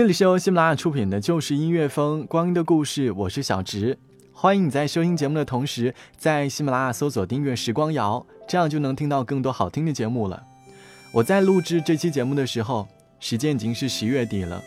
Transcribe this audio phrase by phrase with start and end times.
[0.00, 3.98] 这里是由喜马拉雅出品的《就是音乐风光阴的故事》，我是小植，
[4.32, 10.42] 欢迎你在收听节目的同时，在喜马拉雅搜索订阅“时光谣”，这样就能听到更多好听的节目了。
[11.12, 14.64] 我在录制这期节目的时候，时间已经是十月底了。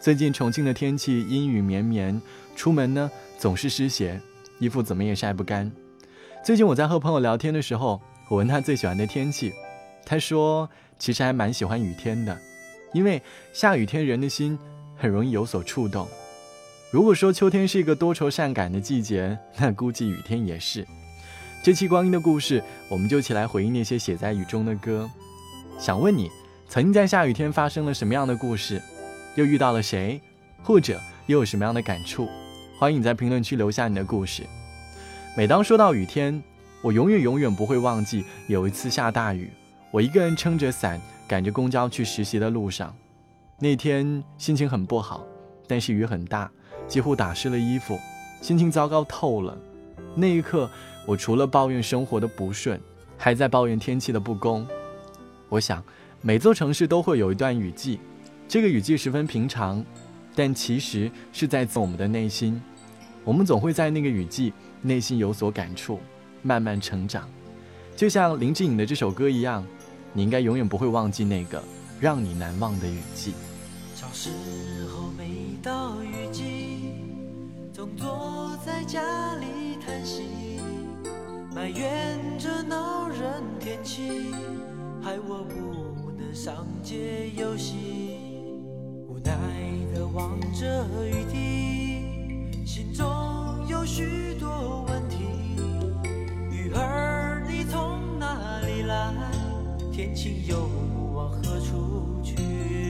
[0.00, 2.18] 最近重庆的天气阴雨绵绵，
[2.56, 4.18] 出门呢总是湿鞋，
[4.58, 5.70] 衣服怎么也晒不干。
[6.42, 8.00] 最近我在和朋友聊天的时候，
[8.30, 9.52] 我问他最喜欢的天气，
[10.06, 10.66] 他说
[10.98, 12.34] 其实还蛮喜欢雨天的，
[12.94, 13.20] 因为
[13.52, 14.58] 下雨天人的心。
[15.00, 16.06] 很容易有所触动。
[16.90, 20.86] 如果说秋天是一个多愁善感的季节，那估计雨天也是。
[21.62, 25.08] 这期光阴的故事，我们就一起来回忆那些写在雨中的歌。
[25.78, 26.30] 想问你，
[26.68, 28.80] 曾经在下雨天发生了什么样的故事？
[29.36, 30.20] 又遇到了谁？
[30.62, 32.28] 或者又有什么样的感触？
[32.78, 34.42] 欢迎你在评论区留下你的故事。
[35.36, 36.42] 每当说到雨天，
[36.82, 39.50] 我永远永远不会忘记有一次下大雨，
[39.92, 42.94] 我一个人撑着伞，赶着公交去实习的路上。
[43.62, 45.22] 那天心情很不好，
[45.68, 46.50] 但是雨很大，
[46.88, 47.98] 几乎打湿了衣服，
[48.40, 49.54] 心情糟糕透了。
[50.14, 50.68] 那一刻，
[51.06, 52.80] 我除了抱怨生活的不顺，
[53.18, 54.66] 还在抱怨天气的不公。
[55.50, 55.84] 我想，
[56.22, 58.00] 每座城市都会有一段雨季，
[58.48, 59.84] 这个雨季十分平常，
[60.34, 62.58] 但其实是在我们的内心。
[63.24, 66.00] 我们总会在那个雨季内心有所感触，
[66.40, 67.28] 慢慢成长。
[67.94, 69.62] 就像林志颖的这首歌一样，
[70.14, 71.62] 你应该永远不会忘记那个
[72.00, 73.34] 让你难忘的雨季。
[74.00, 74.30] 小时
[74.96, 76.94] 候，每到雨季，
[77.70, 79.02] 总坐在家
[79.34, 80.22] 里叹息，
[81.54, 83.20] 埋怨这闹人
[83.60, 84.08] 天气，
[85.02, 88.54] 害我不能上街游戏。
[89.06, 89.36] 无奈
[89.94, 93.06] 的望着雨滴，心中
[93.68, 95.26] 有许多问题。
[96.50, 99.12] 雨儿，你从哪里来？
[99.92, 100.66] 天晴又
[101.12, 102.89] 往何处去？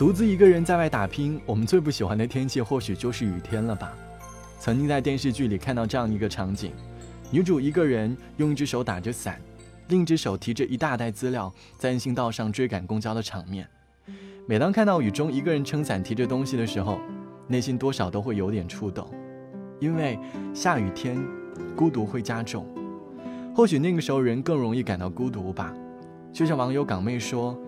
[0.04, 3.90] 独自一个人在外打拼，我们最不喜欢的天气或许就是雨天了吧？
[4.60, 6.72] 曾经在电视剧里看到这样一个场景：
[7.30, 9.40] 女主一个人用一只手打着伞，
[9.88, 13.66] 另一只手提着一大袋资料，在人行道上追赶公交的场面。
[14.46, 17.00] 每当看到雨中一个人撑伞提着东西的时候，
[17.48, 19.10] 内心多少都会有点触动，
[19.80, 20.18] 因为
[20.52, 21.16] 下雨天
[21.74, 22.66] 孤独会加重，
[23.56, 25.72] 或许那个时候人更容易感到孤独吧。
[26.30, 27.58] 就像网友港妹说。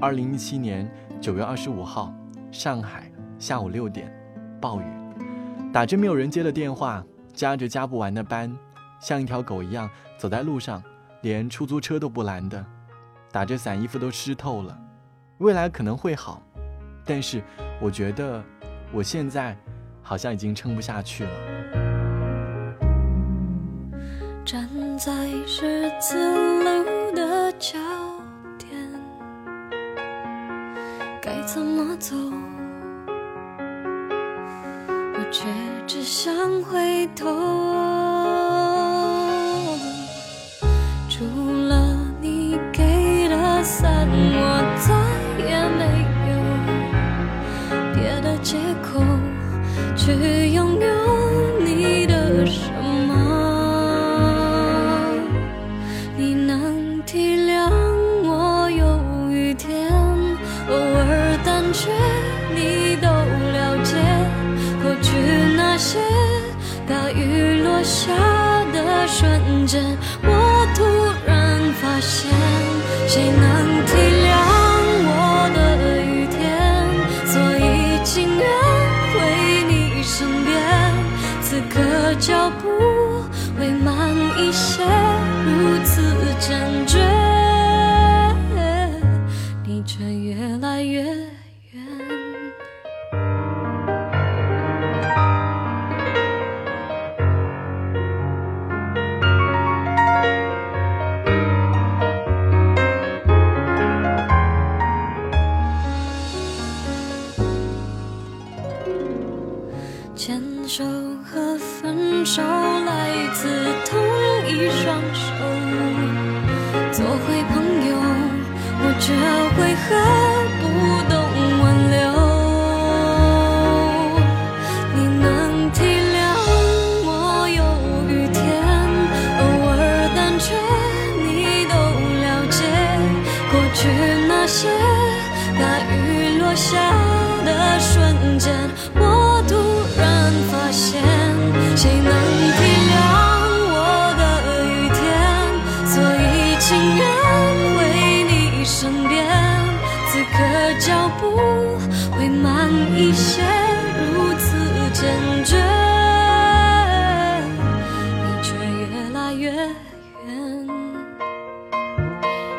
[0.00, 0.88] 二零一七年
[1.20, 2.12] 九月二十五号，
[2.50, 4.12] 上海下午六点，
[4.60, 4.84] 暴雨，
[5.72, 7.04] 打着没有人接的电话，
[7.34, 8.52] 加着加不完的班，
[9.00, 10.82] 像一条狗一样走在路上，
[11.22, 12.64] 连出租车都不拦的，
[13.30, 14.76] 打着伞，衣服都湿透了。
[15.38, 16.42] 未来可能会好，
[17.04, 17.42] 但是
[17.80, 18.42] 我觉得
[18.92, 19.56] 我现在
[20.02, 21.30] 好像已经撑不下去了。
[24.44, 24.68] 站
[24.98, 26.16] 在十字
[26.62, 27.78] 路的角。
[31.54, 32.16] 怎么走？
[34.88, 35.44] 我却
[35.86, 37.26] 只想回头。
[41.10, 41.26] 除
[41.68, 44.94] 了你给的伞，我再
[45.44, 49.00] 也没有别的借口
[49.94, 50.71] 去拥。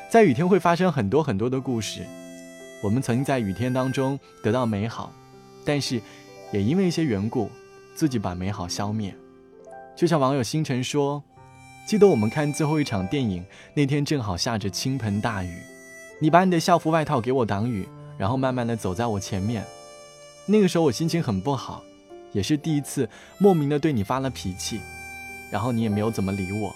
[0.09, 2.01] 在雨天会发生很多很多的故事。
[2.81, 5.11] 我们曾经在雨天当中得到美好，
[5.63, 6.01] 但是
[6.51, 7.47] 也因为一些缘故，
[7.93, 9.13] 自己把美好消灭。
[9.99, 11.21] 就像网友星辰说
[11.85, 15.57] ：“记得我们看最后一场电影那天，正好下着倾盆大雨，
[16.21, 17.85] 你把你的校服外套给我挡雨，
[18.17, 19.61] 然后慢慢的走在我前面。
[20.45, 21.83] 那个时候我心情很不好，
[22.31, 24.79] 也是第一次莫名的对你发了脾气，
[25.51, 26.73] 然后你也没有怎么理我。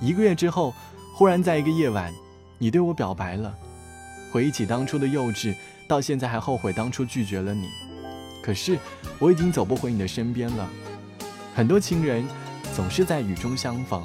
[0.00, 0.72] 一个月之后，
[1.14, 2.10] 忽然在一个夜晚，
[2.56, 3.54] 你对我表白了。
[4.32, 5.54] 回忆起当初的幼稚，
[5.86, 7.68] 到现在还后悔当初拒绝了你。
[8.42, 8.78] 可是
[9.18, 10.66] 我已经走不回你的身边了。”
[11.54, 12.24] 很多情人
[12.74, 14.04] 总是在雨中相逢，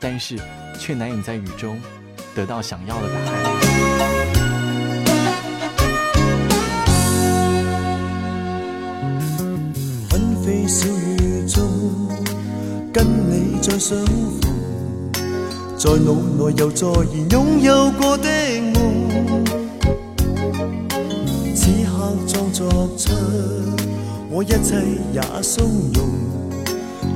[0.00, 0.38] 但是
[0.78, 1.80] 却难以在雨中
[2.34, 3.44] 得到想要的答案。
[10.08, 11.62] 纷飞小雨中，
[12.92, 15.22] 跟你再相逢，
[15.76, 18.24] 在脑内又再现拥有过的
[18.72, 19.44] 梦，
[21.54, 23.10] 此刻装作出
[24.30, 24.80] 我一切
[25.12, 25.64] 也松
[25.94, 26.21] 容。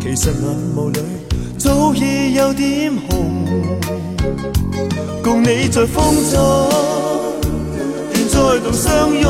[0.08, 1.00] 其实眼眸里
[1.58, 3.44] 早已有点红，
[5.20, 7.42] 共你在风中，
[8.14, 9.28] 愿再度相拥。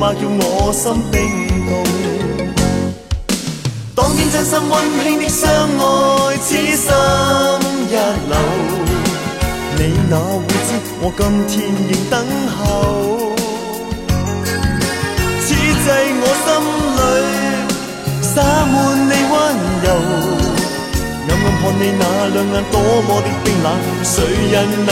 [0.04, 1.22] 话叫我心冰
[1.66, 1.70] 冻，
[3.96, 5.88] 当天真心温馨的相爱，
[6.44, 6.90] 此心
[7.88, 7.90] 一
[8.28, 8.32] 缕，
[9.80, 12.16] 你哪会知我今天仍等
[12.52, 12.56] 候？
[15.40, 16.48] 此际我心
[17.00, 17.00] 里
[18.20, 18.34] 洒
[18.66, 18.76] 满
[19.08, 19.34] 你温
[19.86, 19.88] 柔，
[21.24, 22.76] 暗暗看你那两眼多
[23.08, 23.68] 么的冰冷，
[24.04, 24.16] 谁
[24.52, 24.54] 人
[24.86, 24.90] 能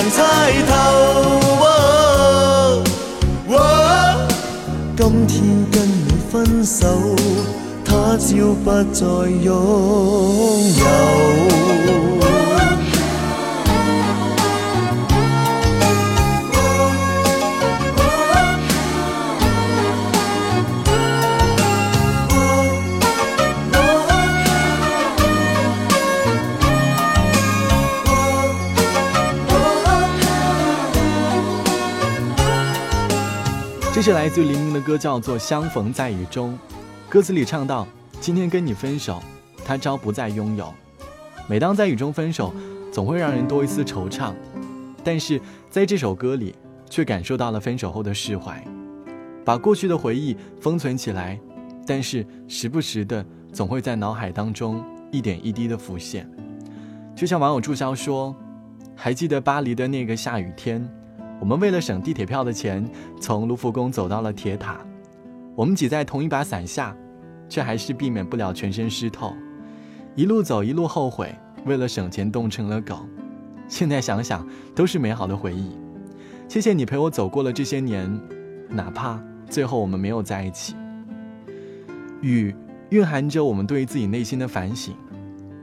[1.60, 1.68] 猜透？
[5.04, 6.86] 今天跟你分手，
[7.84, 9.56] 他朝不再拥
[10.78, 12.21] 有。
[34.02, 36.54] 这是来自黎明的歌，叫做《相逢在雨中》。
[37.08, 37.88] 歌词里唱到
[38.20, 39.22] ：“今天跟你分手，
[39.64, 40.74] 他朝不再拥有。”
[41.48, 42.52] 每当在雨中分手，
[42.92, 44.34] 总会让人多一丝惆怅。
[45.04, 45.40] 但是
[45.70, 46.56] 在这首歌里，
[46.90, 48.60] 却感受到了分手后的释怀，
[49.46, 51.40] 把过去的回忆封存起来。
[51.86, 56.28] 但是时不时的，总会在脑海当中一点一滴的浮现。
[57.16, 58.36] 就像网友注销说
[58.98, 60.84] ：“还记得巴黎的那个下雨天。”
[61.42, 62.88] 我们为了省地铁票的钱，
[63.20, 64.78] 从卢浮宫走到了铁塔。
[65.56, 66.96] 我们挤在同一把伞下，
[67.50, 69.34] 却还是避免不了全身湿透。
[70.16, 71.34] 一路走，一路后悔，
[71.66, 73.08] 为了省钱冻成了狗。
[73.68, 75.76] 现在想想，都是美好的回忆。
[76.48, 78.22] 谢谢你陪我走过了这些年，
[78.70, 79.20] 哪怕
[79.50, 80.76] 最后我们没有在一起。
[82.22, 82.54] 雨
[82.90, 84.94] 蕴含着我们对自己内心的反省。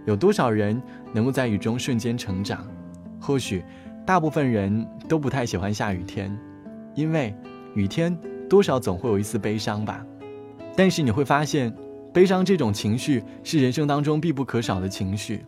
[0.06, 0.80] 有多少人
[1.12, 2.66] 能够在雨中瞬间成长？
[3.20, 3.62] 或许。
[4.08, 6.34] 大部分人都不太喜欢下雨天，
[6.94, 7.34] 因为
[7.74, 8.16] 雨天
[8.48, 10.02] 多少总会有一丝悲伤吧。
[10.74, 11.70] 但是你会发现，
[12.10, 15.44] 悲伤这种情绪是人生当中必不可少的情绪，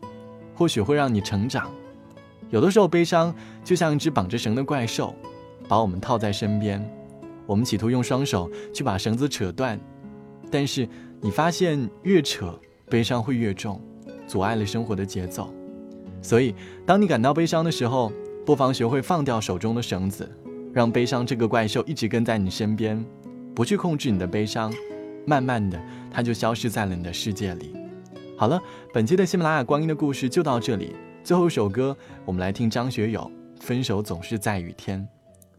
[0.54, 1.70] 或许会让你成长。
[2.50, 5.14] 有的时候，悲伤就像一只绑着绳的怪兽，
[5.66, 6.86] 把我们套在身边。
[7.46, 9.80] 我们企图用双手去把绳子扯断，
[10.50, 10.86] 但是
[11.22, 12.54] 你发现越扯，
[12.90, 13.80] 悲伤会越重，
[14.28, 15.50] 阻碍了生活的节奏。
[16.20, 18.12] 所以，当你感到悲伤的时候，
[18.50, 20.28] 不妨学会放掉手中的绳子，
[20.72, 23.00] 让悲伤这个怪兽一直跟在你身边，
[23.54, 24.74] 不去控制你的悲伤，
[25.24, 25.80] 慢慢的
[26.10, 27.72] 它就消失在了你的世界里。
[28.36, 28.60] 好了，
[28.92, 30.96] 本期的喜马拉雅光阴的故事就到这里。
[31.22, 33.30] 最后一首歌，我们来听张学友
[33.62, 34.98] 《分手总是在雨天》。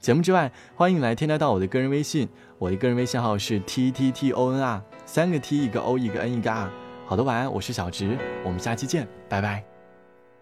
[0.05, 2.27] 节目之外，欢迎来添加到我的个人微信，
[2.59, 6.69] 我的个人微信号是 t t t o n r，三个 t，一个 o，一个 n，一个 r。
[7.05, 9.63] 好的，晚安，我是小植，我们下期见，拜拜。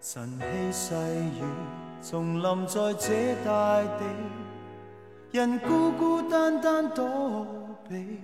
[0.02, 0.94] 晨曦细
[1.38, 1.42] 雨，
[2.02, 4.04] 重临在这大地，
[5.30, 7.46] 人孤孤单单躲
[7.86, 8.16] 避。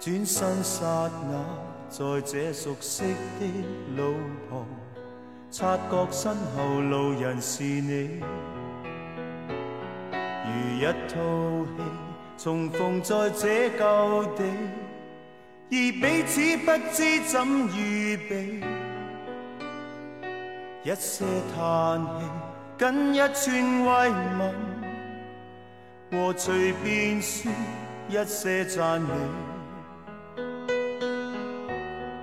[0.00, 1.44] 转身刹那，
[1.90, 3.04] 在这熟悉
[3.38, 3.46] 的
[3.94, 4.14] 路
[4.48, 4.64] 旁，
[5.50, 8.20] 察觉身后路人是你。
[10.48, 11.82] 如一套戏，
[12.42, 14.44] 重逢在这旧地，
[15.68, 17.38] 而彼此不知怎
[17.76, 18.81] 预备。
[20.84, 21.24] 一些
[21.54, 22.26] 叹气，
[22.76, 24.52] 跟一串慰问，
[26.26, 27.48] 和随便说
[28.08, 29.08] 一些赞美。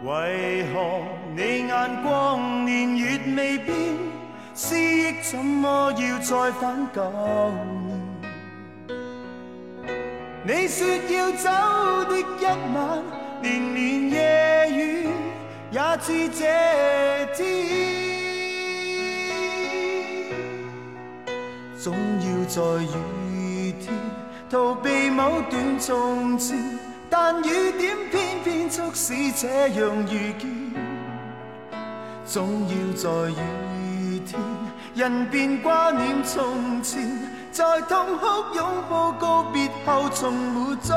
[0.04, 1.01] 为何
[1.36, 3.78] 你眼光年月未变，
[4.54, 7.01] 思忆怎么要再返旧
[7.86, 8.00] 年？
[10.44, 10.86] 你说
[11.16, 12.24] 要走的一
[12.75, 13.01] 晚，
[13.42, 15.08] 年年夜雨
[15.72, 17.99] 也似这天。
[21.82, 22.62] 总要在
[23.24, 23.94] 雨天
[24.50, 26.78] 逃避某段从前，
[27.10, 30.50] 但雨点偏偏促使这样遇见。
[32.26, 34.38] 总要在雨天，
[34.94, 37.10] 人便挂念从前，
[37.50, 40.94] 在痛哭拥抱告别后，从没再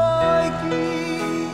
[0.69, 1.52] 见。